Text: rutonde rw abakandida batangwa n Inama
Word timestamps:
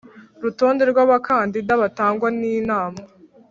rutonde 0.43 0.83
rw 0.91 0.97
abakandida 1.05 1.73
batangwa 1.81 2.27
n 2.39 2.41
Inama 2.57 3.01